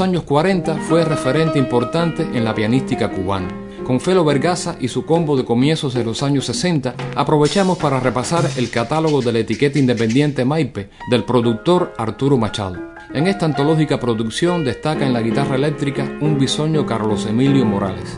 Los 0.00 0.08
años 0.08 0.22
40 0.22 0.76
fue 0.88 1.04
referente 1.04 1.58
importante 1.58 2.22
en 2.22 2.42
la 2.42 2.54
pianística 2.54 3.10
cubana. 3.10 3.48
Con 3.84 4.00
Felo 4.00 4.24
Vergaza 4.24 4.76
y 4.80 4.88
su 4.88 5.04
combo 5.04 5.36
de 5.36 5.44
comienzos 5.44 5.92
de 5.92 6.02
los 6.02 6.22
años 6.22 6.46
60, 6.46 6.94
aprovechamos 7.16 7.76
para 7.76 8.00
repasar 8.00 8.48
el 8.56 8.70
catálogo 8.70 9.20
de 9.20 9.32
la 9.32 9.40
etiqueta 9.40 9.78
independiente 9.78 10.46
Maipe 10.46 10.88
del 11.10 11.24
productor 11.24 11.92
Arturo 11.98 12.38
Machado. 12.38 12.78
En 13.12 13.26
esta 13.26 13.44
antológica 13.44 14.00
producción 14.00 14.64
destaca 14.64 15.04
en 15.04 15.12
la 15.12 15.20
guitarra 15.20 15.56
eléctrica 15.56 16.10
un 16.22 16.38
bisoño 16.38 16.86
Carlos 16.86 17.26
Emilio 17.26 17.66
Morales. 17.66 18.16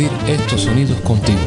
Estos 0.00 0.60
sonidos 0.60 0.96
contigo. 1.00 1.38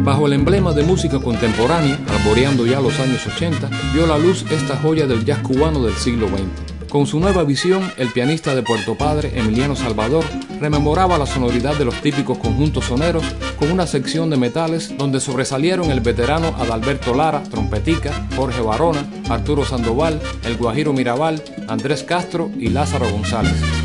Bajo 0.00 0.26
el 0.26 0.32
emblema 0.32 0.72
de 0.72 0.82
música 0.82 1.20
contemporánea, 1.20 1.98
arboreando 2.08 2.66
ya 2.66 2.80
los 2.80 2.98
años 2.98 3.24
80, 3.24 3.70
vio 3.94 4.08
la 4.08 4.18
luz 4.18 4.44
esta 4.50 4.76
joya 4.76 5.06
del 5.06 5.24
jazz 5.24 5.38
cubano 5.38 5.84
del 5.84 5.94
siglo 5.94 6.26
XX. 6.26 6.90
Con 6.90 7.06
su 7.06 7.20
nueva 7.20 7.44
visión, 7.44 7.92
el 7.98 8.08
pianista 8.08 8.54
de 8.54 8.62
Puerto 8.62 8.96
Padre, 8.96 9.32
Emiliano 9.36 9.76
Salvador, 9.76 10.24
rememoraba 10.64 11.18
la 11.18 11.26
sonoridad 11.26 11.76
de 11.76 11.84
los 11.84 12.00
típicos 12.00 12.38
conjuntos 12.38 12.86
soneros 12.86 13.22
con 13.58 13.70
una 13.70 13.86
sección 13.86 14.30
de 14.30 14.38
metales 14.38 14.96
donde 14.96 15.20
sobresalieron 15.20 15.90
el 15.90 16.00
veterano 16.00 16.54
Adalberto 16.56 17.14
Lara, 17.14 17.42
trompetica, 17.42 18.26
Jorge 18.34 18.62
Barona, 18.62 19.04
Arturo 19.28 19.66
Sandoval, 19.66 20.22
el 20.42 20.56
Guajiro 20.56 20.94
Mirabal, 20.94 21.42
Andrés 21.68 22.02
Castro 22.02 22.50
y 22.58 22.70
Lázaro 22.70 23.10
González. 23.10 23.83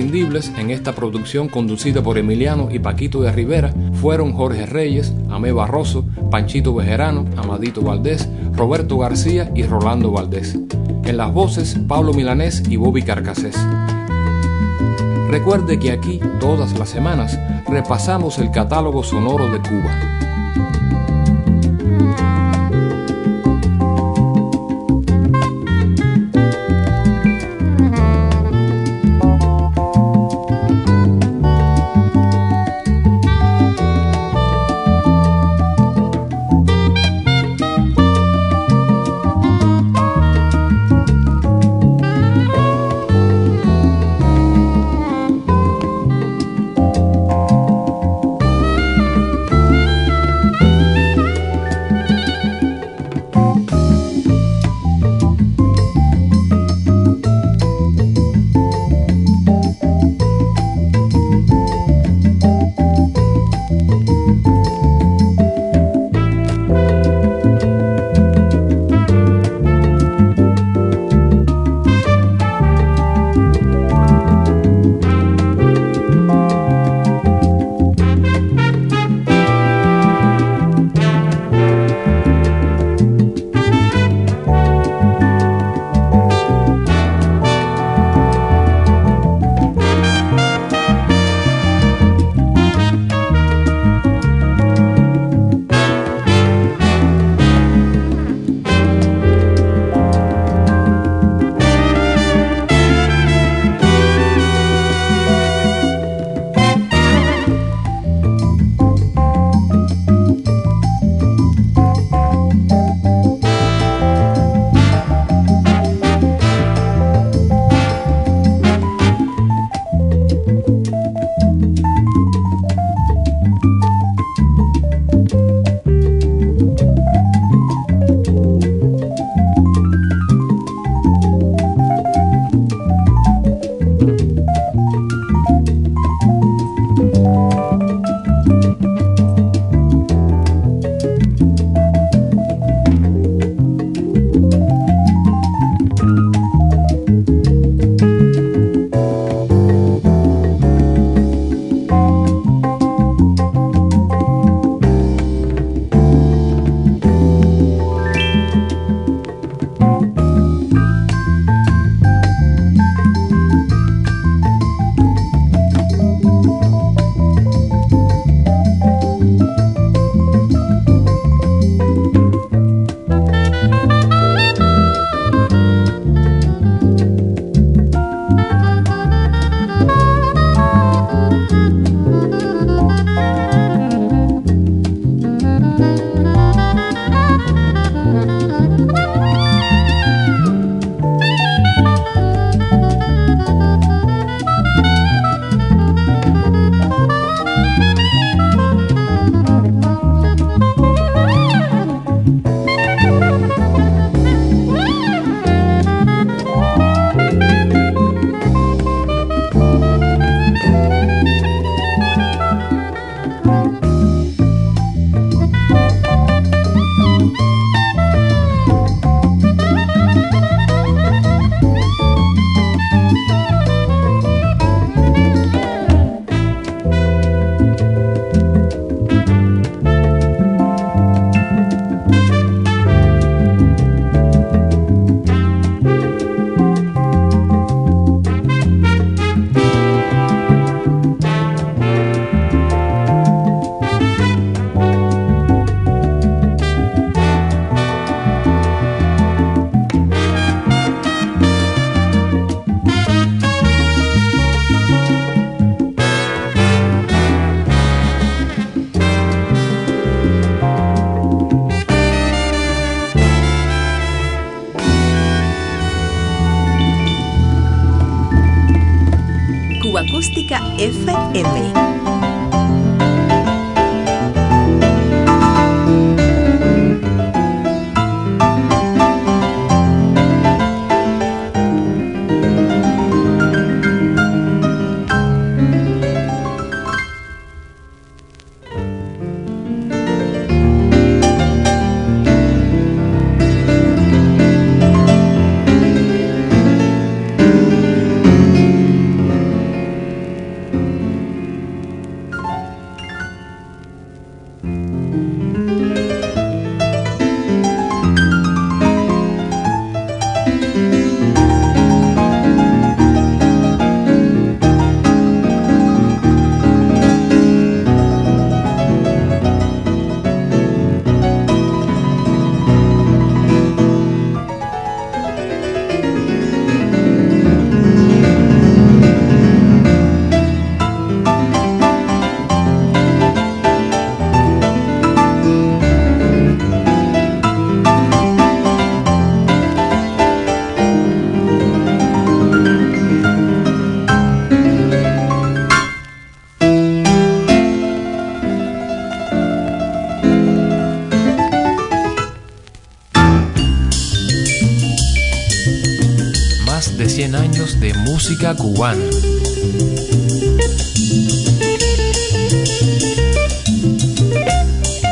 En 0.00 0.70
esta 0.70 0.94
producción 0.94 1.48
conducida 1.48 2.02
por 2.02 2.18
Emiliano 2.18 2.68
y 2.70 2.78
Paquito 2.78 3.20
de 3.20 3.32
Rivera 3.32 3.74
fueron 3.94 4.32
Jorge 4.32 4.64
Reyes, 4.64 5.12
Amé 5.28 5.50
Barroso, 5.50 6.04
Panchito 6.30 6.72
Bejerano, 6.72 7.24
Amadito 7.36 7.82
Valdés, 7.82 8.28
Roberto 8.54 8.98
García 8.98 9.50
y 9.56 9.64
Rolando 9.64 10.12
Valdés. 10.12 10.56
En 11.04 11.16
las 11.16 11.32
voces, 11.32 11.76
Pablo 11.88 12.12
Milanés 12.12 12.62
y 12.68 12.76
Bobby 12.76 13.02
Carcasés. 13.02 13.56
Recuerde 15.28 15.80
que 15.80 15.90
aquí, 15.90 16.20
todas 16.38 16.78
las 16.78 16.90
semanas, 16.90 17.36
repasamos 17.68 18.38
el 18.38 18.52
catálogo 18.52 19.02
sonoro 19.02 19.50
de 19.50 19.58
Cuba. 19.58 20.27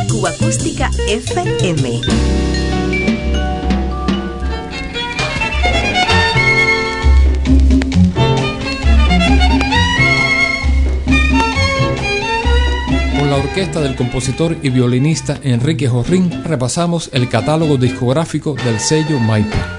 Cuba 0.08 0.30
Acústica 0.30 0.88
FM. 1.08 2.00
Con 13.18 13.30
la 13.30 13.36
orquesta 13.36 13.80
del 13.80 13.96
compositor 13.96 14.56
y 14.62 14.70
violinista 14.70 15.40
Enrique 15.42 15.88
Jorrín 15.88 16.44
repasamos 16.44 17.10
el 17.12 17.28
catálogo 17.28 17.76
discográfico 17.78 18.54
del 18.54 18.78
sello 18.78 19.18
Maipo. 19.18 19.75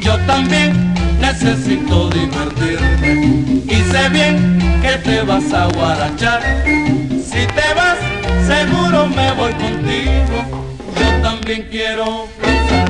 Yo 0.00 0.18
también 0.26 0.94
necesito 1.20 2.10
divertirme 2.10 3.62
y 3.66 3.76
sé 3.90 4.08
bien 4.10 4.58
que 4.82 4.98
te 4.98 5.22
vas 5.22 5.52
a 5.52 5.66
guarachar. 5.68 6.42
Si 6.64 7.46
te 7.46 7.74
vas, 7.74 7.98
seguro 8.46 9.06
me 9.08 9.32
voy 9.32 9.52
contigo. 9.54 10.66
Yo 10.98 11.22
también 11.22 11.66
quiero 11.70 12.28
gozar. 12.40 12.85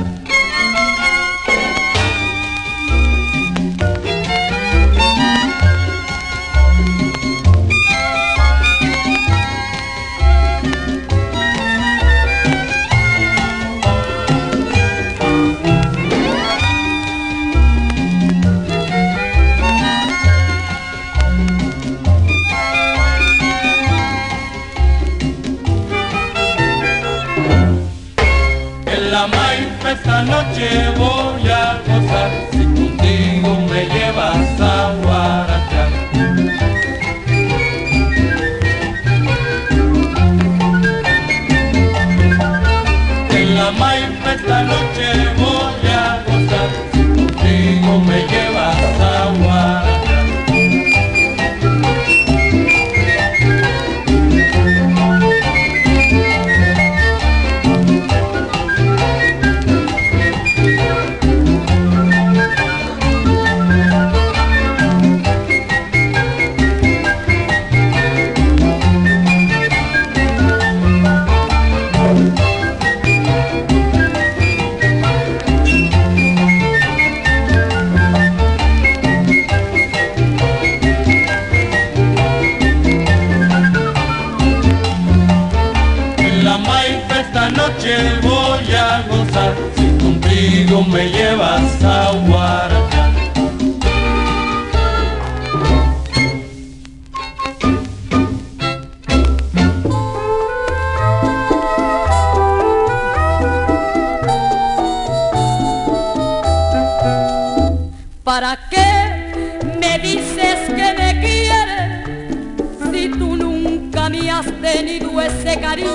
¿Para 108.39 108.55
qué 108.69 109.57
me 109.81 109.97
dices 109.97 110.59
que 110.67 110.93
me 110.93 111.21
quieres 111.21 112.91
si 112.91 113.09
tú 113.09 113.35
nunca 113.35 114.09
me 114.09 114.29
has 114.29 114.45
tenido 114.61 115.19
ese 115.19 115.59
cariño? 115.59 115.89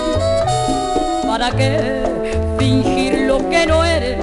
¿Para 1.24 1.52
qué 1.52 2.34
fingir 2.58 3.28
lo 3.28 3.48
que 3.48 3.64
no 3.64 3.84
eres 3.84 4.18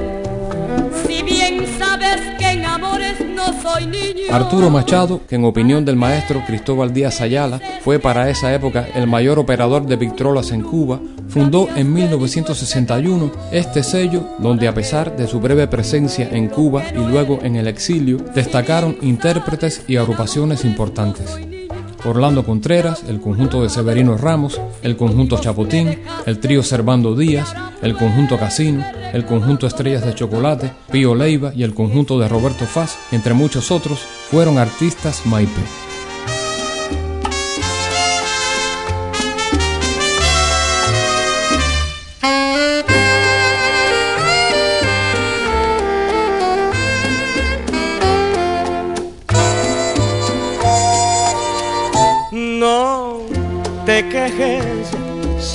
si 1.07 1.23
bien 1.23 1.65
sabes 1.79 2.19
que 2.37 2.49
en 2.49 2.65
amores 2.65 3.21
no 3.25 3.53
soy 3.61 3.85
niño? 3.85 4.25
Arturo 4.33 4.69
Machado, 4.69 5.21
que 5.25 5.35
en 5.35 5.45
opinión 5.45 5.85
del 5.85 5.95
maestro 5.95 6.43
Cristóbal 6.45 6.93
Díaz 6.93 7.21
Ayala 7.21 7.61
fue 7.85 7.99
para 7.99 8.29
esa 8.29 8.53
época 8.53 8.85
el 8.95 9.07
mayor 9.07 9.39
operador 9.39 9.85
de 9.85 9.95
Victrolas 9.95 10.51
en 10.51 10.61
Cuba, 10.61 10.99
fundó 11.29 11.69
en 11.75 11.93
1961 11.93 13.31
este 13.51 13.83
sello 13.83 14.27
donde 14.39 14.67
a 14.67 14.73
pesar 14.73 15.15
de 15.15 15.27
su 15.27 15.39
breve 15.39 15.67
presencia 15.67 16.27
en 16.29 16.47
Cuba 16.47 16.83
y 16.93 16.97
luego 16.97 17.39
en 17.43 17.55
el 17.55 17.67
exilio, 17.67 18.17
destacaron 18.35 18.97
intérpretes 19.01 19.83
y 19.87 19.95
agrupaciones 19.97 20.65
importantes. 20.65 21.37
Orlando 22.05 22.45
Contreras, 22.45 23.03
el 23.07 23.19
conjunto 23.19 23.61
de 23.61 23.69
Severino 23.69 24.17
Ramos, 24.17 24.59
el 24.81 24.95
conjunto 24.95 25.37
Chapotín, 25.37 25.99
el 26.25 26.39
trío 26.39 26.63
Servando 26.63 27.15
Díaz, 27.15 27.53
el 27.81 27.95
conjunto 27.95 28.37
Casino, 28.37 28.85
el 29.13 29.25
conjunto 29.25 29.67
Estrellas 29.67 30.05
de 30.05 30.15
Chocolate, 30.15 30.71
Pío 30.91 31.13
Leiva 31.13 31.51
y 31.53 31.63
el 31.63 31.73
conjunto 31.73 32.17
de 32.17 32.29
Roberto 32.29 32.65
Faz, 32.65 32.97
entre 33.11 33.33
muchos 33.33 33.71
otros, 33.71 33.99
fueron 33.99 34.57
artistas 34.57 35.25
maipe. 35.25 35.88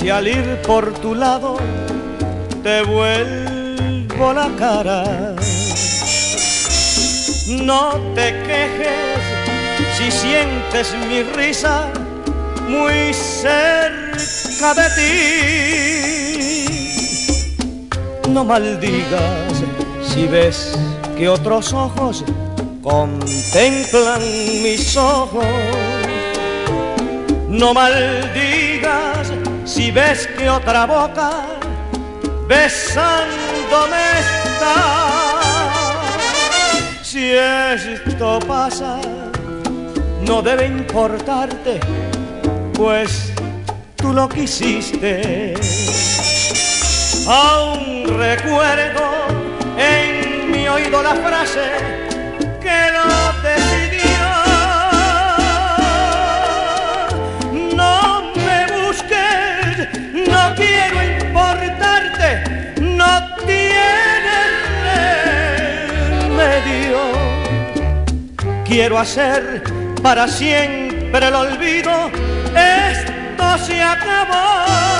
Si 0.05 0.11
al 0.11 0.27
ir 0.27 0.61
por 0.61 0.93
tu 0.99 1.15
lado 1.15 1.57
te 2.61 2.83
vuelvo 2.83 4.33
la 4.33 4.51
cara. 4.55 5.33
No 7.47 7.89
te 8.13 8.27
quejes 8.45 9.23
si 9.97 10.11
sientes 10.11 10.93
mi 11.09 11.23
risa 11.23 11.91
muy 12.67 13.15
cerca 13.15 14.75
de 14.75 14.87
ti. 14.95 15.09
No 18.29 18.43
maldigas 18.45 19.63
si 20.03 20.27
ves 20.27 20.77
que 21.17 21.27
otros 21.27 21.73
ojos 21.73 22.23
contemplan 22.83 24.21
mis 24.61 24.95
ojos. 24.97 25.47
No 27.49 27.73
maldigas 27.73 29.04
si 29.75 29.91
ves 29.91 30.25
que 30.37 30.49
otra 30.49 30.85
boca 30.85 31.31
besándome 32.47 34.03
está. 34.21 34.75
Si 37.03 37.31
esto 37.33 38.39
pasa, 38.47 39.01
no 40.21 40.41
debe 40.41 40.67
importarte, 40.67 41.81
pues 42.73 43.33
tú 43.97 44.13
lo 44.13 44.29
quisiste. 44.29 45.55
Aún 47.27 48.05
recuerdo 48.17 49.03
en 49.77 50.51
mi 50.51 50.69
oído 50.69 51.03
la 51.03 51.15
frase 51.15 51.65
que 52.61 52.91
lo 52.93 53.24
quiero 68.75 68.99
hacer 68.99 69.63
para 70.03 70.27
siempre 70.27 71.25
el 71.25 71.33
olvido. 71.33 72.11
Esto 72.53 73.57
se 73.65 73.81
acabó. 73.81 74.94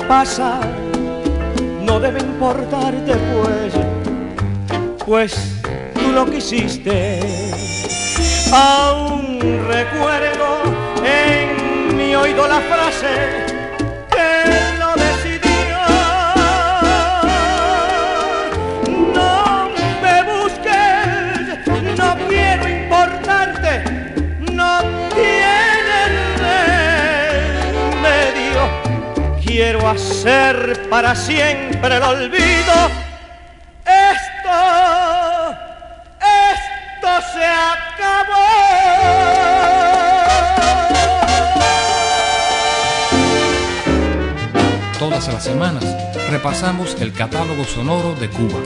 Pasa 0.00 0.60
no 1.82 2.00
debe 2.00 2.20
importarte 2.20 3.14
pues, 3.14 3.74
pues 5.04 5.62
tú 5.94 6.12
lo 6.12 6.26
quisiste. 6.26 7.20
Aún 8.52 9.38
recuerdo 9.68 10.62
en 11.04 11.96
mi 11.96 12.14
oído 12.14 12.46
la 12.48 12.60
frase 12.60 13.43
hacer 29.94 30.88
para 30.88 31.14
siempre 31.14 31.96
el 31.96 32.02
olvido. 32.02 32.74
Esto, 33.84 35.52
esto 36.20 37.10
se 37.32 37.46
acabó. 37.46 38.44
Todas 44.98 45.28
las 45.28 45.44
semanas 45.44 45.84
repasamos 46.30 46.96
el 47.00 47.12
catálogo 47.12 47.64
sonoro 47.64 48.14
de 48.14 48.28
Cuba. 48.30 48.60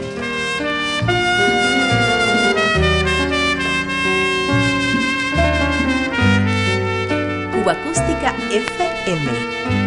Cuba 7.52 7.72
Acústica 7.72 8.34
FM. 8.50 9.77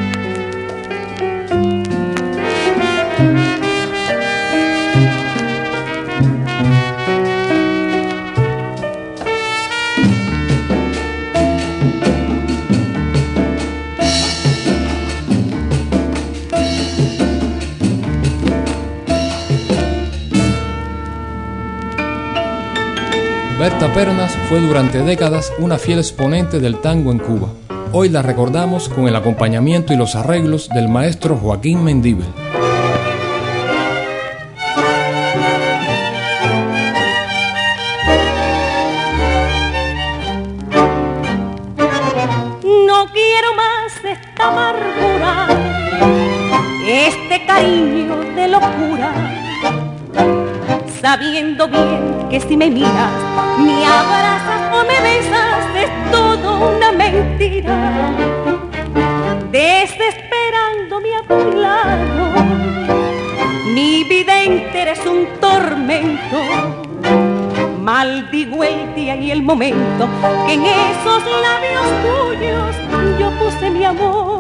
Berta 23.82 23.96
Pernas 23.96 24.38
fue 24.48 24.60
durante 24.60 25.02
décadas 25.02 25.52
una 25.58 25.80
fiel 25.80 25.98
exponente 25.98 26.60
del 26.60 26.82
tango 26.82 27.12
en 27.12 27.18
Cuba. 27.18 27.48
Hoy 27.92 28.10
la 28.10 28.22
recordamos 28.22 28.88
con 28.88 29.08
el 29.08 29.16
acompañamiento 29.16 29.92
y 29.92 29.96
los 29.96 30.14
arreglos 30.14 30.70
del 30.70 30.88
maestro 30.88 31.36
Joaquín 31.36 31.84
Mendíbel. 31.84 32.28
Que 52.32 52.40
si 52.40 52.56
me 52.56 52.70
miras, 52.70 53.12
me 53.60 53.86
abrazas 53.86 54.74
o 54.74 54.86
me 54.86 55.02
besas, 55.02 55.66
es 55.76 56.12
todo 56.12 56.70
una 56.78 56.94
mentira. 56.94 58.10
Desesperándome 59.52 61.10
a 61.14 61.24
tu 61.28 61.52
lado, 61.52 62.32
mi 63.76 64.06
vida 64.06 64.44
entera 64.44 64.94
es 64.94 65.06
un 65.06 65.28
tormento. 65.42 66.38
Maldigo 67.82 68.64
el 68.64 68.96
día 68.96 69.18
y 69.18 69.32
el 69.32 69.44
momento 69.44 70.08
que 70.48 70.54
en 70.54 70.64
esos 70.66 71.24
labios 71.48 71.86
tuyos 72.06 73.20
yo 73.20 73.30
puse 73.40 73.70
mi 73.72 73.84
amor. 73.84 74.31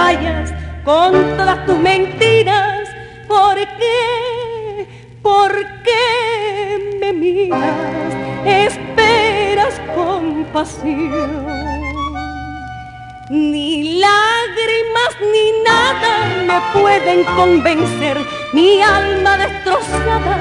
Vayas 0.00 0.52
con 0.84 1.12
todas 1.36 1.66
tus 1.66 1.78
mentiras, 1.78 2.88
porque, 3.28 4.86
porque 5.22 6.00
me 7.00 7.12
miras, 7.12 8.12
esperas 8.46 9.74
compasión. 9.94 11.80
Ni 13.30 14.00
lágrimas 14.00 15.12
ni 15.32 15.46
nada 15.70 16.12
me 16.48 16.80
pueden 16.80 17.24
convencer, 17.36 18.16
mi 18.52 18.80
alma 18.80 19.36
destrozada 19.36 20.36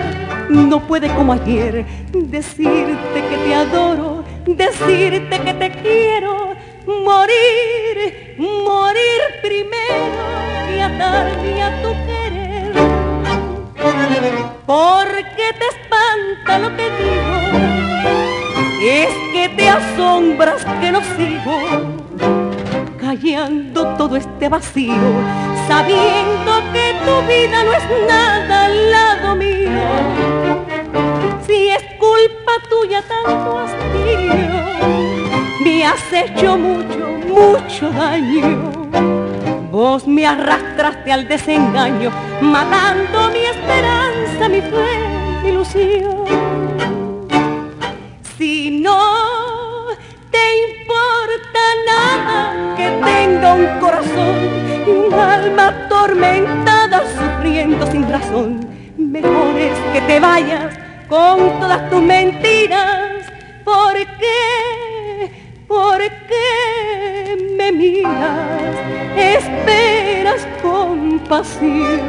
no 0.50 0.80
puede 0.88 1.08
como 1.14 1.34
ayer 1.34 1.86
decirte 2.12 3.18
que 3.30 3.38
te 3.46 3.54
adoro, 3.54 4.24
decirte 4.48 5.40
que 5.46 5.54
te 5.54 5.70
quiero, 5.84 6.56
morir, 6.88 8.29
morir 8.40 9.22
primero 9.42 10.24
y 10.74 10.80
atarme 10.80 11.64
a 11.64 11.82
tu 11.82 11.90
querer. 12.06 12.74
Porque 14.66 15.46
te 15.60 15.66
espanta 15.76 16.60
lo 16.60 16.76
que 16.76 16.90
digo, 16.92 17.38
es 18.82 19.10
que 19.34 19.50
te 19.58 19.70
asombras 19.70 20.64
que 20.80 20.92
no 20.92 21.02
sigo 21.02 21.60
callando 23.00 23.88
todo 23.98 24.16
este 24.16 24.48
vacío, 24.48 24.94
sabiendo 25.68 26.62
que 26.72 26.96
tu 27.06 27.28
vida 27.28 27.64
no 27.64 27.74
es 27.74 27.84
nada 28.08 28.66
al 28.66 28.92
lado 28.92 29.36
mío. 29.36 29.82
Si 31.46 31.70
es 31.70 31.84
culpa 31.98 32.52
tuya 32.70 33.02
tanto 33.02 33.58
hastío, 33.58 34.59
me 35.80 35.86
has 35.86 36.12
hecho 36.12 36.58
mucho, 36.58 37.08
mucho 37.26 37.90
daño. 37.92 38.70
Vos 39.72 40.06
me 40.06 40.28
arrastraste 40.28 41.10
al 41.10 41.26
desengaño, 41.26 42.12
matando 42.42 43.30
mi 43.32 43.46
esperanza, 43.46 44.50
mi 44.50 44.60
fe, 44.60 44.92
mi 45.42 45.50
ilusión. 45.50 46.26
Si 48.38 48.82
no 48.82 49.00
nada 51.88 52.76
que 52.76 52.88
tenga 53.06 53.54
un 53.54 53.68
corazón 53.80 54.36
y 54.86 54.90
un 54.90 55.14
alma 55.14 55.68
atormentada 55.70 57.04
sufriendo 57.18 57.90
sin 57.90 58.10
razón. 58.10 58.68
Mejor 58.98 59.58
es 59.58 59.78
que 59.94 60.02
te 60.02 60.20
vayas 60.20 60.78
con 61.08 61.38
todas 61.62 61.90
tus 61.90 62.02
mentiras. 62.02 63.32
¿Por 63.64 63.96
qué? 64.20 64.99
¿Por 65.70 66.00
qué 66.00 67.38
me 67.56 67.72
miras? 67.72 68.76
Esperas 69.16 70.48
compasión. 70.64 72.02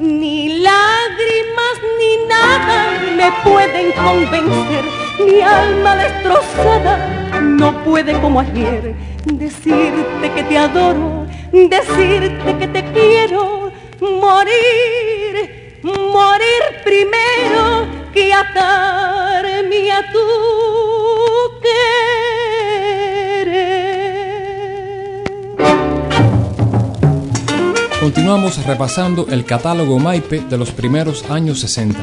Ni 0.00 0.60
lágrimas 0.60 1.76
ni 1.98 2.28
nada 2.28 2.78
me 3.16 3.32
pueden 3.42 3.90
convencer, 3.90 4.84
mi 5.18 5.40
alma 5.40 5.96
destrozada 5.96 7.40
no 7.42 7.82
puede 7.82 8.20
como 8.20 8.38
ayer 8.38 8.94
decirte 9.24 10.30
que 10.32 10.44
te 10.44 10.56
adoro, 10.56 11.26
decirte 11.50 12.56
que 12.56 12.68
te 12.68 12.84
quiero, 12.92 13.72
morir, 14.00 15.80
morir 15.82 16.62
primero 16.84 17.86
que 18.12 18.32
atarme 18.32 19.90
a 19.90 20.12
tu 20.12 20.83
Continuamos 28.00 28.64
repasando 28.66 29.26
el 29.30 29.44
catálogo 29.44 29.98
Maipe 29.98 30.40
de 30.40 30.58
los 30.58 30.70
primeros 30.70 31.30
años 31.30 31.60
60. 31.60 31.98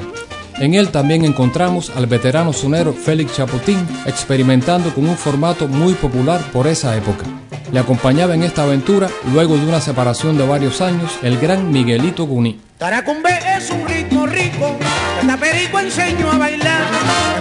En 0.60 0.74
él 0.74 0.90
también 0.90 1.26
encontramos 1.26 1.92
al 1.96 2.06
veterano 2.06 2.54
sonero 2.54 2.94
Félix 2.94 3.36
Chapotín 3.36 3.88
experimentando 4.06 4.94
con 4.94 5.08
un 5.08 5.16
formato 5.16 5.68
muy 5.68 5.94
popular 5.94 6.42
por 6.52 6.68
esa 6.68 6.96
época. 6.98 7.26
Le 7.72 7.80
acompañaba 7.80 8.36
en 8.36 8.44
esta 8.44 8.64
aventura, 8.64 9.10
luego 9.34 9.58
de 9.58 9.66
una 9.66 9.80
separación 9.80 10.38
de 10.38 10.46
varios 10.46 10.82
años, 10.82 11.18
el 11.24 11.40
gran 11.40 11.72
Miguelito 11.72 12.26
Guní. 12.26 12.60
Taracumbe 12.78 13.40
es 13.58 13.70
un 13.72 13.88
ritmo 13.88 14.26
rico, 14.26 14.78
esta 15.22 15.38
perico 15.38 15.80
enseño 15.80 16.32
a 16.32 16.38
bailar. 16.38 16.82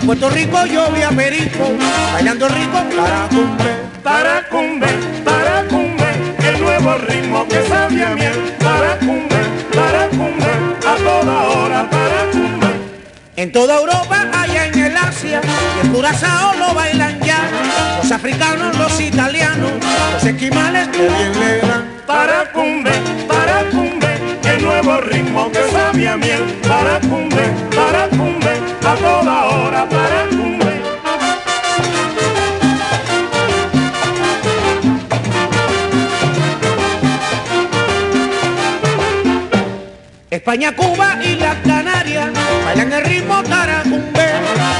En 0.00 0.06
Puerto 0.06 0.30
Rico 0.30 0.66
yo 0.66 0.90
vi 0.92 1.02
a 1.02 1.10
perico, 1.10 1.72
bailando 2.12 2.48
rico, 2.48 2.78
taracumbe. 2.94 3.90
Taracumbe, 4.02 4.86
taracumbe, 5.24 6.06
el 6.46 6.60
nuevo 6.60 6.94
ritmo 6.98 7.46
que 7.48 7.62
sabía 7.66 8.10
miel. 8.14 8.54
Taracumbe, 8.58 9.36
taracumbe, 9.72 10.50
a 10.86 10.96
toda 10.96 11.42
hora, 11.48 11.90
taracumbe. 11.90 12.66
En 13.36 13.52
toda 13.52 13.78
Europa, 13.78 14.26
allá 14.32 14.66
en 14.66 14.78
el 14.78 14.96
Asia, 14.96 15.40
y 15.76 15.86
el 15.86 15.92
Curazao 15.92 16.54
lo 16.56 16.74
bailan 16.74 17.18
ya. 17.20 17.48
Los 18.02 18.12
africanos, 18.12 18.76
los 18.76 19.00
italianos, 19.00 19.72
los 20.14 20.24
esquimales 20.24 20.88
que 20.88 21.08
bien 21.08 21.40
le 21.40 21.58
dan. 21.66 21.84
Taracumbe, 22.06 22.90
taracumbe, 23.28 23.90
el 23.96 23.99
nuevo 24.82 25.00
ritmo 25.02 25.50
que 25.52 25.62
sabía 25.70 26.16
miel. 26.16 26.60
Taracumbe, 26.62 27.42
taracumbe, 27.70 28.52
a 28.86 28.94
toda 28.94 29.46
hora, 29.46 29.88
taracumbe. 29.88 30.80
España, 40.30 40.74
Cuba 40.74 41.18
y 41.22 41.34
las 41.36 41.56
Canarias 41.56 42.30
bailan 42.64 42.92
el 42.92 43.04
ritmo 43.04 43.42
taracumbe. 43.42 44.30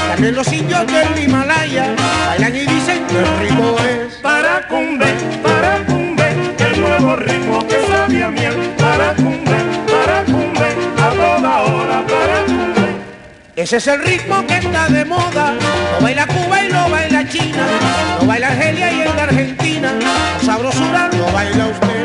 También 0.09 0.35
los 0.35 0.51
indios 0.51 0.87
del 0.87 1.23
Himalaya 1.23 1.95
bailan 2.27 2.55
y 2.55 2.65
dicen 2.65 3.05
que 3.07 3.19
el 3.19 3.39
ritmo 3.39 3.75
es. 3.79 4.21
Taracumbe, 4.21 5.13
taracumbe, 5.43 6.29
el 6.57 6.81
nuevo 6.81 7.15
ritmo 7.17 7.67
que 7.67 7.85
sabía 7.87 8.29
miel. 8.29 8.55
Taracumbe, 8.77 9.41
taracumbe, 9.41 9.50
Ese 13.61 13.77
es 13.77 13.85
el 13.85 14.03
ritmo 14.03 14.43
que 14.47 14.55
está 14.55 14.89
de 14.89 15.05
moda. 15.05 15.53
Lo 15.93 16.01
baila 16.01 16.25
Cuba 16.25 16.63
y 16.63 16.69
lo 16.69 16.89
baila 16.89 17.29
China. 17.29 17.67
Lo 18.19 18.25
baila 18.25 18.47
Argelia 18.47 18.91
y 18.91 19.01
en 19.01 19.15
la 19.15 19.23
Argentina. 19.23 19.93
La 20.01 20.43
sabrosura 20.43 21.11
baila 21.31 21.67
usted. 21.67 22.00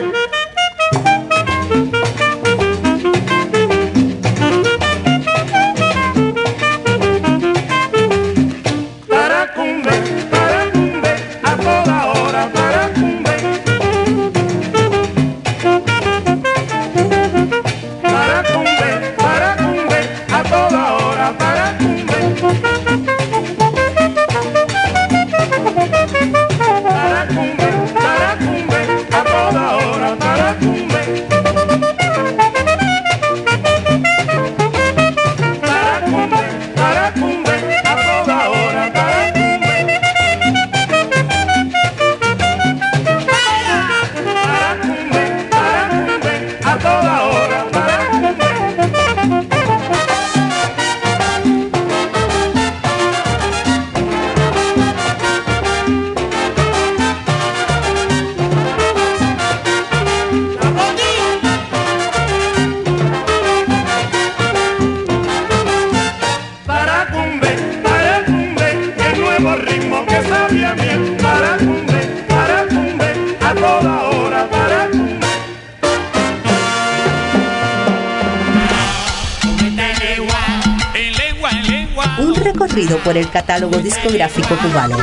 Catálogo 83.36 83.76
discográfico 83.76 84.56
cubano. 84.56 84.96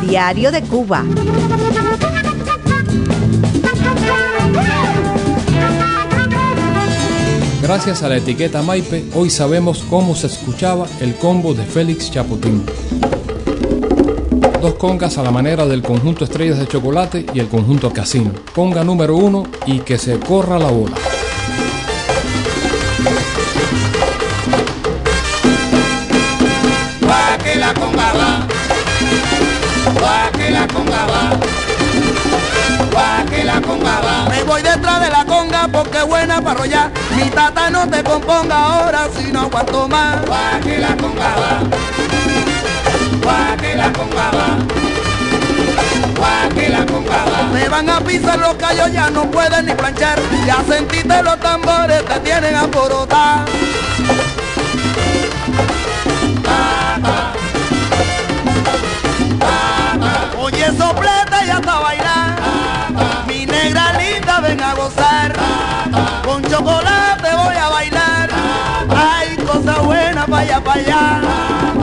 Diario 0.00 0.50
de 0.50 0.62
Cuba. 0.62 1.04
Gracias 7.60 8.02
a 8.02 8.08
la 8.08 8.16
etiqueta 8.16 8.62
Maipe, 8.62 9.04
hoy 9.14 9.28
sabemos 9.28 9.84
cómo 9.90 10.14
se 10.16 10.28
escuchaba 10.28 10.86
el 11.00 11.14
combo 11.16 11.52
de 11.52 11.64
Félix 11.64 12.10
Chapotín. 12.10 12.64
Dos 14.62 14.74
congas 14.76 15.18
a 15.18 15.22
la 15.22 15.30
manera 15.30 15.66
del 15.66 15.82
conjunto 15.82 16.24
Estrellas 16.24 16.58
de 16.58 16.66
Chocolate 16.66 17.26
y 17.34 17.40
el 17.40 17.48
conjunto 17.48 17.92
Casino. 17.92 18.32
Conga 18.54 18.82
número 18.82 19.14
uno 19.14 19.42
y 19.66 19.80
que 19.80 19.98
se 19.98 20.18
corra 20.18 20.58
la 20.58 20.70
bola. 20.70 20.96
Conga 31.02 31.06
va, 31.06 31.30
pa' 32.92 33.24
que 33.30 33.44
la 33.44 33.60
conga 33.60 34.00
va. 34.00 34.28
Me 34.28 34.42
voy 34.44 34.62
detrás 34.62 35.00
de 35.00 35.10
la 35.10 35.24
conga 35.24 35.68
porque 35.68 35.98
es 35.98 36.06
buena 36.06 36.40
para 36.40 36.60
rollar. 36.60 36.90
Mi 37.16 37.30
tata 37.30 37.70
no 37.70 37.88
te 37.88 38.02
componga 38.02 38.56
ahora 38.56 39.08
si 39.16 39.32
no 39.32 39.40
aguanto 39.42 39.88
más. 39.88 40.16
Pa' 40.26 40.60
que 40.62 40.78
la 40.78 40.96
conga 40.96 41.34
va, 41.40 41.60
que 43.56 43.76
la 43.76 43.92
conga 43.92 44.30
va, 44.30 44.58
que 46.54 46.68
la 46.68 46.86
conga 46.86 47.24
va. 47.24 47.42
Me 47.52 47.68
van 47.68 47.88
a 47.88 48.00
pisar 48.00 48.38
los 48.38 48.54
callos, 48.54 48.92
ya 48.92 49.10
no 49.10 49.30
pueden 49.30 49.66
ni 49.66 49.74
planchar. 49.74 50.18
Ya 50.46 50.62
sentiste 50.68 51.22
los 51.22 51.38
tambores, 51.40 52.04
te 52.04 52.20
tienen 52.20 52.54
a 52.54 52.66
porotar. 52.68 53.44
Chocolate 66.62 67.30
voy 67.36 67.56
a 67.56 67.68
bailar. 67.68 68.30
Hay 68.90 69.36
cosa 69.36 69.80
buena 69.80 70.26
para 70.26 70.38
allá, 70.38 70.60
para. 70.60 70.80
¡Allá! 70.80 71.81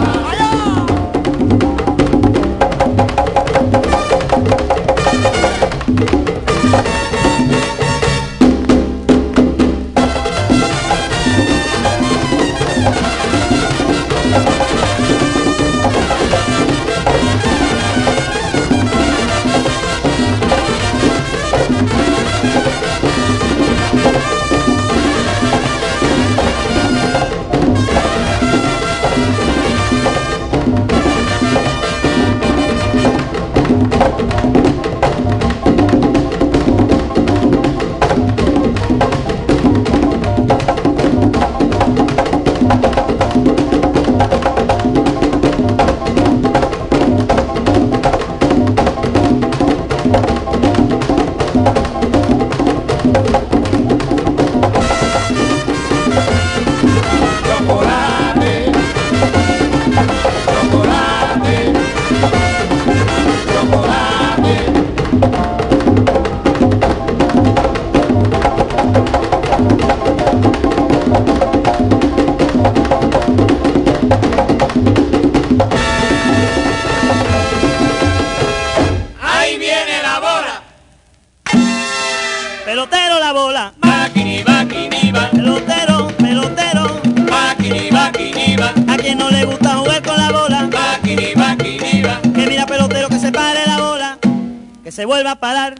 parar, 95.39 95.75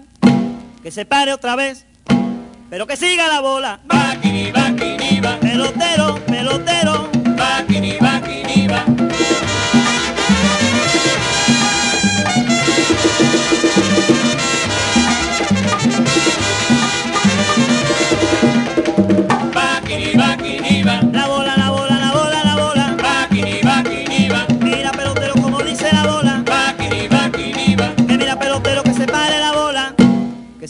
que 0.82 0.92
se 0.92 1.06
pare 1.06 1.34
otra 1.34 1.56
vez, 1.56 1.86
pero 2.70 2.88
que 2.88 2.98
siga 2.98 3.28
la 3.28 3.42
bola. 3.42 3.80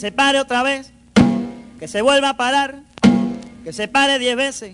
se 0.10 0.14
pare 0.16 0.40
otra 0.40 0.64
vez, 0.64 0.92
que 1.78 1.88
se 1.88 2.02
vuelva 2.02 2.30
a 2.30 2.34
parar, 2.36 2.80
que 3.64 3.72
se 3.72 3.88
pare 3.88 4.18
diez 4.18 4.36
veces, 4.36 4.74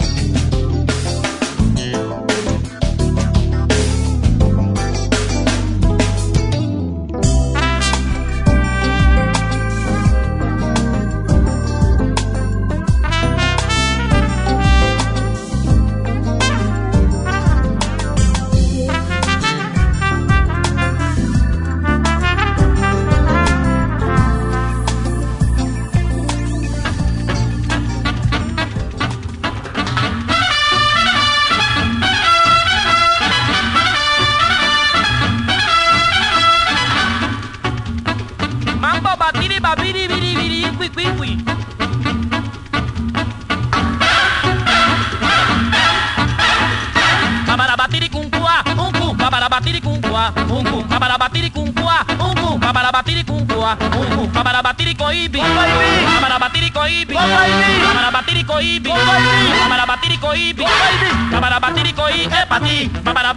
para 63.03 63.33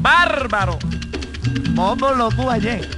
Bárbaro. 0.00 0.78
¿Cómo 1.76 2.10
lo 2.10 2.28
tú 2.30 2.50
ayer? 2.50 2.88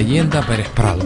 Leyenda 0.00 0.40
Pérez 0.40 0.70
Prado. 0.70 1.04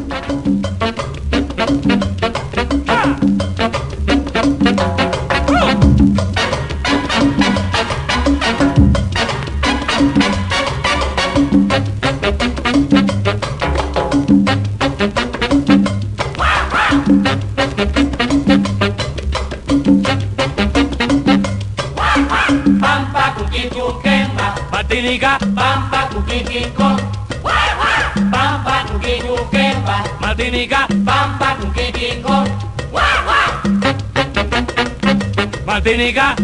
Martinica, 35.85 36.35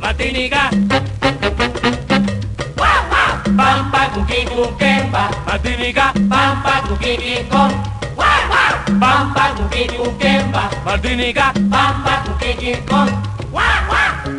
Martinica, 0.00 0.70
Pampa 3.54 4.08
kukitukemba 4.14 5.28
Martinica, 5.46 6.12
Pampa 6.30 6.80
kukikiko 6.88 7.68
Pampa 8.98 9.44
kukitukemba 9.56 10.70
Martinica, 10.86 11.52
Pampa 11.70 12.16
kukikiko 12.24 13.06
Cuba 13.52 14.31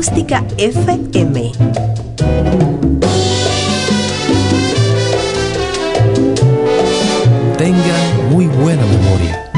Acústica 0.00 0.42
FM. 0.56 1.52
Tengan 7.58 8.30
muy 8.30 8.46
buena 8.46 8.82
memoria. 8.86 9.52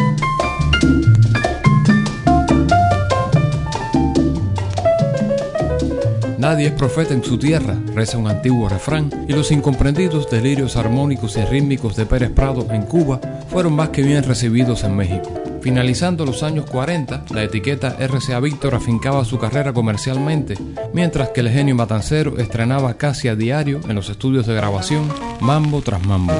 Nadie 6.39 6.67
es 6.67 6.73
profeta 6.73 7.15
en 7.15 7.23
su 7.23 7.39
tierra, 7.39 7.77
reza 7.95 8.19
un 8.19 8.27
antiguo 8.27 8.69
refrán, 8.69 9.11
y 9.29 9.35
los 9.35 9.53
incomprendidos 9.53 10.29
delirios 10.29 10.75
armónicos 10.77 11.37
y 11.37 11.45
rítmicos 11.45 11.95
de 11.95 12.05
Pérez 12.05 12.33
Prado 12.33 12.67
en 12.73 12.83
Cuba 12.83 13.21
fueron 13.49 13.75
más 13.75 13.91
que 13.91 14.03
bien 14.03 14.25
recibidos 14.25 14.83
en 14.83 14.97
México. 14.97 15.42
Finalizando 15.63 16.27
los 16.27 16.43
años 16.43 16.69
40, 16.69 17.27
la 17.31 17.45
etiqueta 17.45 17.97
RCA 18.01 18.41
Víctor 18.41 18.75
afincaba 18.75 19.25
su 19.25 19.39
carrera 19.39 19.73
comercialmente, 19.73 20.57
mientras 20.93 21.29
que 21.29 21.41
el 21.41 21.51
genio 21.51 21.77
matancero 21.77 22.37
estrenaba 22.39 22.95
casi 22.95 23.29
a 23.29 23.37
diario 23.37 23.81
en 23.89 23.95
los 23.95 24.09
estudios 24.09 24.47
de 24.47 24.55
grabación 24.55 25.09
Mambo 25.41 25.81
tras 25.81 26.05
Mambo. 26.05 26.35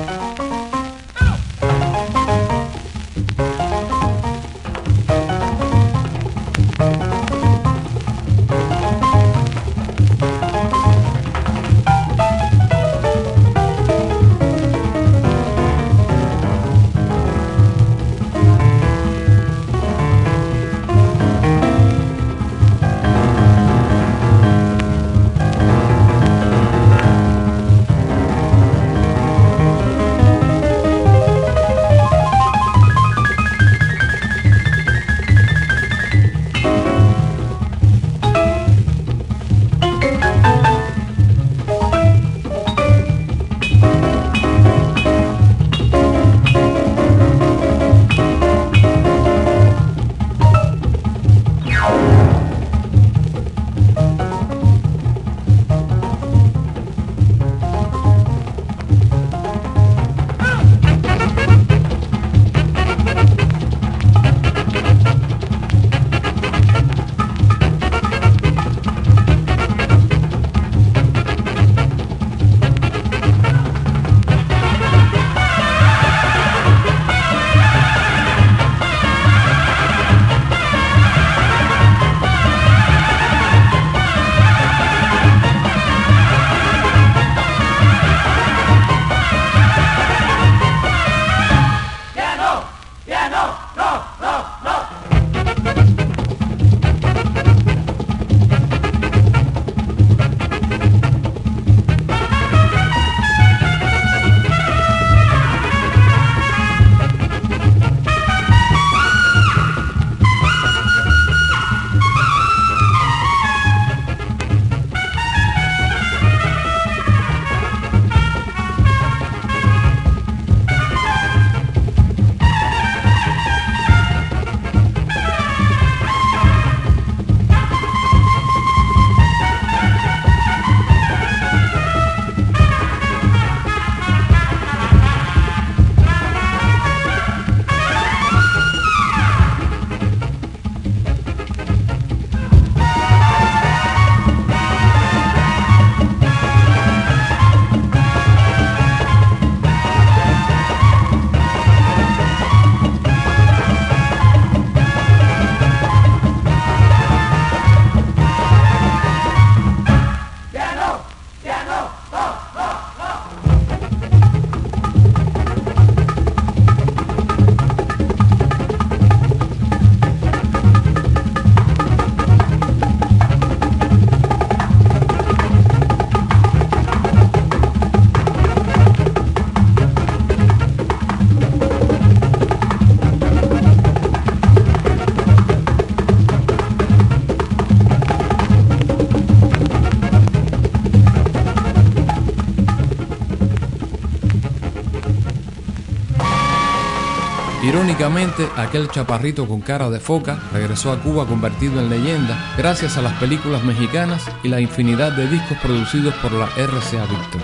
Irónicamente, 198.03 198.49
aquel 198.57 198.89
chaparrito 198.89 199.47
con 199.47 199.61
cara 199.61 199.89
de 199.89 200.01
foca 200.01 200.37
regresó 200.53 200.91
a 200.91 200.99
Cuba 200.99 201.25
convertido 201.25 201.79
en 201.79 201.89
leyenda 201.89 202.37
gracias 202.59 202.97
a 202.99 203.01
las 203.01 203.13
películas 203.21 203.63
mexicanas 203.63 204.29
y 204.43 204.49
la 204.49 204.61
infinidad 204.61 205.13
de 205.13 205.29
discos 205.29 205.57
producidos 205.59 206.13
por 206.15 206.33
la 206.33 206.47
RCA 206.47 207.07
Victor. 207.07 207.43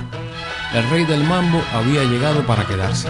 El 0.74 0.90
rey 0.90 1.04
del 1.04 1.22
mambo 1.22 1.62
había 1.72 2.02
llegado 2.02 2.44
para 2.44 2.66
quedarse. 2.66 3.06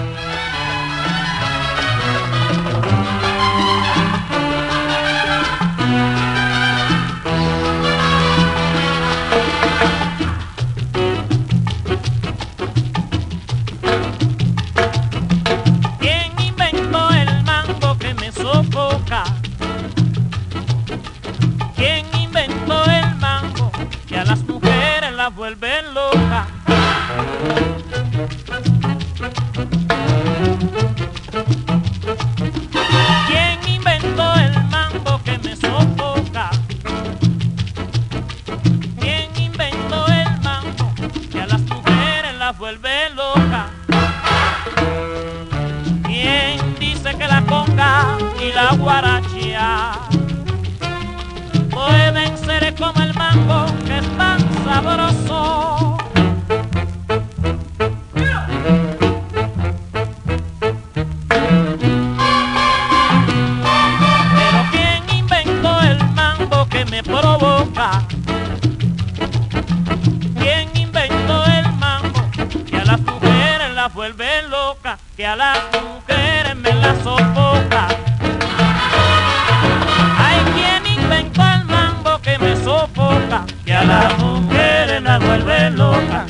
¿Quién 70.38 70.68
inventó 70.76 71.44
el 71.44 71.72
mambo? 71.74 72.20
Que 72.66 72.76
a 72.78 72.84
las 72.84 73.00
mujeres 73.00 73.74
las 73.74 73.92
vuelve 73.92 74.42
loca, 74.48 74.98
que 75.16 75.26
a 75.26 75.36
las 75.36 75.58
mujeres 75.82 76.56
me 76.56 76.72
las 76.74 76.98
sofoca. 77.02 77.88
Hay 80.18 80.40
quien 80.54 81.00
inventó 81.00 81.42
el 81.42 81.64
mambo 81.66 82.18
que 82.20 82.38
me 82.38 82.56
sofoca, 82.56 83.44
que 83.64 83.74
a 83.74 83.84
las 83.84 84.18
mujeres 84.18 85.02
las 85.02 85.24
vuelve 85.24 85.70
loca. 85.70 86.26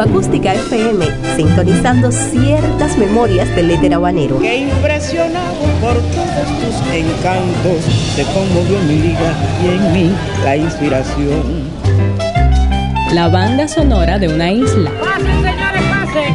Acústica 0.00 0.54
FM, 0.54 1.04
sintonizando 1.36 2.10
ciertas 2.10 2.96
memorias 2.96 3.54
del 3.54 3.70
éter 3.70 3.94
habanero. 3.94 4.38
Que 4.38 4.58
impresionado 4.58 5.60
por 5.80 5.94
todos 5.94 6.46
tus 6.60 6.74
encantos, 6.92 7.84
se 8.14 8.24
conmovió 8.24 8.78
mi 8.88 8.96
liga 8.96 9.34
y 9.62 9.68
en 9.68 9.92
mí 9.92 10.14
la 10.44 10.56
inspiración. 10.56 11.70
La 13.12 13.28
banda 13.28 13.68
sonora 13.68 14.18
de 14.18 14.28
una 14.28 14.50
isla. 14.50 14.90
¡Pasen, 15.00 15.26
señores, 15.26 15.82
pasen! 15.90 16.34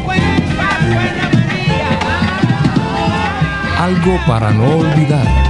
Algo 3.78 4.18
para 4.26 4.50
no 4.52 4.78
olvidar. 4.78 5.47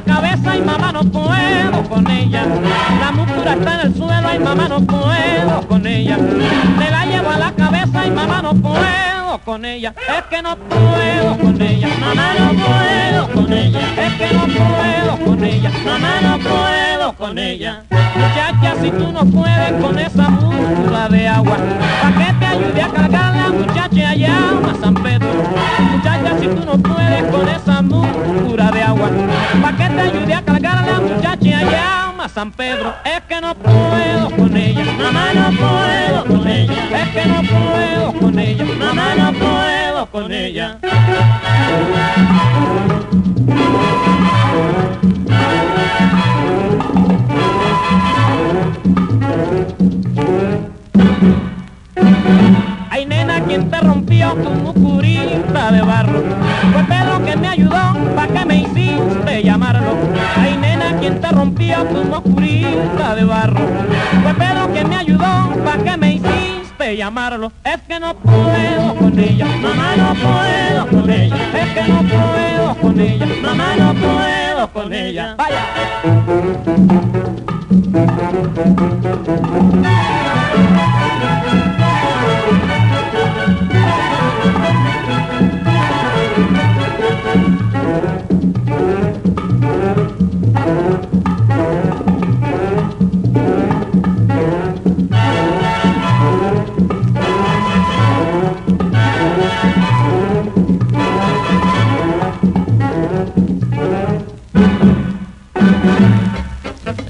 cabeza, 0.00 0.56
y 0.56 0.60
mamá 0.62 0.92
no 0.92 1.02
puedo 1.04 1.82
con 1.88 2.10
ella. 2.10 2.46
La 3.00 3.12
muscula 3.12 3.54
está 3.54 3.74
en 3.74 3.86
el 3.86 3.94
suelo, 3.96 4.34
y 4.34 4.38
mamá 4.38 4.68
no 4.68 4.80
puedo 4.80 5.68
con 5.68 5.86
ella. 5.86 6.16
Me 6.78 6.90
la 6.90 7.06
llevo 7.06 7.30
a 7.30 7.38
la 7.38 7.52
cabeza, 7.52 8.06
y 8.06 8.10
mamá 8.10 8.42
no 8.42 8.54
puedo 8.54 9.17
con 9.48 9.64
ella. 9.64 9.94
Es 9.96 10.24
que 10.24 10.42
no 10.42 10.54
puedo 10.58 11.38
con 11.38 11.62
ella. 11.62 11.88
Mamá 11.98 12.34
no 12.38 12.50
puedo 12.52 13.28
con 13.32 13.50
ella. 13.50 13.80
Es 13.96 14.12
que 14.12 14.34
no 14.34 14.44
puedo 14.44 15.24
con 15.24 15.42
ella. 15.42 15.72
Mamá 15.86 16.20
no 16.20 16.38
puedo 16.38 17.12
con 17.14 17.38
ella. 17.38 17.82
Muchacha, 17.90 18.74
si 18.82 18.90
tú 18.90 19.10
no 19.10 19.24
puedes 19.24 19.72
con 19.82 19.98
esa 19.98 20.28
muscura 20.28 21.08
de 21.08 21.28
agua, 21.28 21.56
¿para 22.02 22.26
que 22.26 22.32
te 22.34 22.46
ayude 22.46 22.82
a 22.82 22.88
cargarla, 22.88 23.48
muchacha, 23.48 24.10
allá 24.10 24.36
a 24.70 24.74
San 24.82 24.94
Pedro? 24.94 25.28
Muchacha, 25.92 26.38
si 26.40 26.46
tú 26.48 26.64
no 26.66 26.78
puedes 26.82 27.24
con 27.32 27.48
esa 27.48 27.80
muscura 27.80 28.70
de 28.70 28.82
agua, 28.82 29.08
¿para 29.62 29.76
que 29.78 29.94
te 29.94 30.00
ayude 30.02 30.34
a 30.34 30.42
cargarla, 30.42 31.00
muchacha, 31.00 31.58
allá 31.58 31.97
a 32.20 32.28
San 32.28 32.50
Pedro? 32.50 32.94
Es 33.04 33.20
que 33.28 33.40
no 33.40 33.54
puedo 33.54 34.30
con 34.30 34.56
ella, 34.56 34.84
mamá 35.00 35.32
no 35.34 35.50
puedo 35.56 36.24
con 36.24 36.48
ella, 36.48 36.74
es 37.02 37.08
que 37.10 37.26
no 37.26 37.42
puedo 37.42 38.12
con 38.12 38.38
ella, 38.38 38.64
mamá 38.64 39.14
no 39.14 39.32
puedo 39.32 40.06
con 40.10 40.32
ella. 40.32 40.78
Ay 52.90 53.06
nena, 53.06 53.40
¿quién 53.44 53.70
te 53.70 53.80
rompió 53.80 54.32
tu 54.34 54.50
muscurita 54.50 55.70
de 55.70 55.82
barro? 55.82 56.22
Fue 56.72 56.84
Pedro 56.84 57.24
que 57.24 57.36
me 57.36 57.48
ayudó, 57.48 58.14
¿pa' 58.16 58.26
que 58.26 58.44
me 58.44 58.56
hiciste 58.62 59.42
llamarlo? 59.44 59.96
¿Quién 61.00 61.20
te 61.20 61.28
rompió 61.28 61.84
tu 61.84 62.04
muscurita 62.04 63.14
de 63.14 63.24
barro? 63.24 63.60
Fue 64.22 64.34
Pedro 64.34 64.72
que 64.72 64.84
me 64.84 64.96
ayudó, 64.96 65.54
¿pa' 65.64 65.78
que 65.78 65.96
me 65.96 66.12
hiciste 66.14 66.96
llamarlo? 66.96 67.52
Es 67.64 67.80
que 67.82 68.00
no 68.00 68.14
puedo 68.14 68.94
con 68.94 69.18
ella, 69.18 69.46
mamá 69.46 69.96
no 69.96 70.14
puedo 70.14 70.86
con 70.88 71.10
ella, 71.10 71.36
es 71.54 71.74
que 71.74 71.92
no 71.92 72.02
puedo 72.02 72.74
con 72.76 73.00
ella, 73.00 73.26
mamá 73.42 73.74
no 73.78 73.94
puedo 73.94 74.72
con 74.72 74.92
ella. 74.92 75.34
Vaya. 75.36 75.66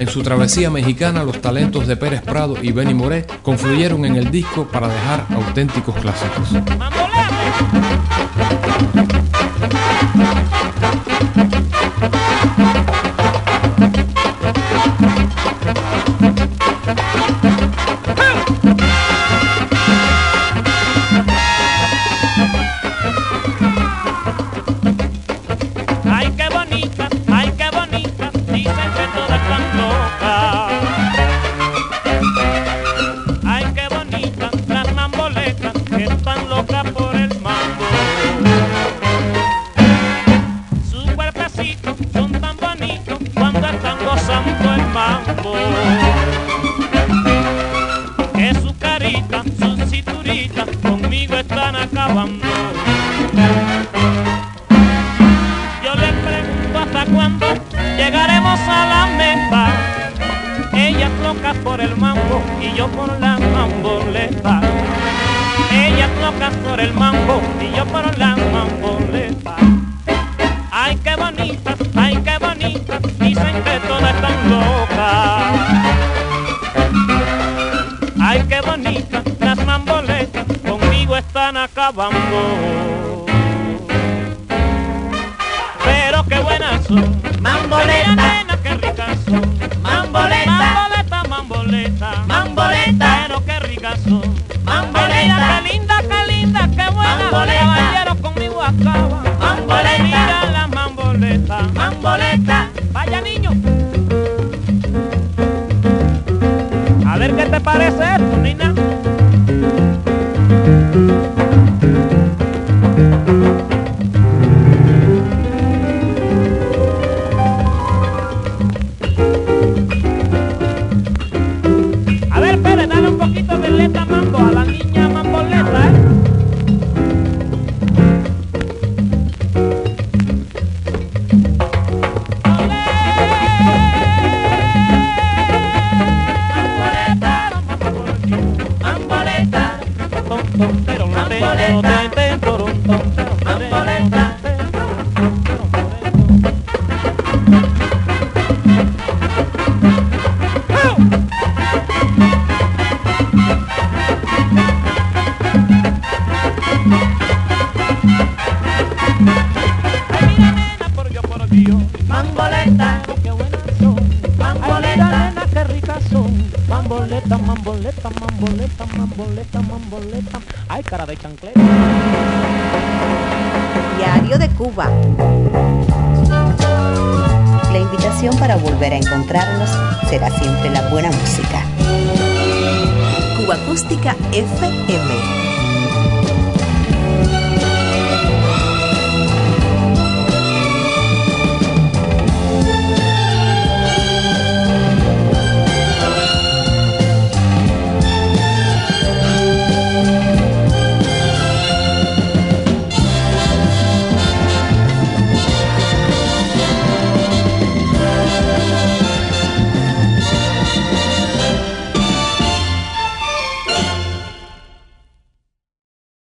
Su 0.09 0.23
travesía 0.23 0.71
mexicana, 0.71 1.23
los 1.23 1.39
talentos 1.39 1.85
de 1.87 1.95
Pérez 1.95 2.21
Prado 2.21 2.55
y 2.61 2.71
Benny 2.71 2.93
Moré 2.93 3.27
confluyeron 3.43 4.05
en 4.05 4.15
el 4.15 4.31
disco 4.31 4.67
para 4.67 4.87
dejar 4.87 5.25
auténticos 5.29 5.95
clásicos. 5.95 6.49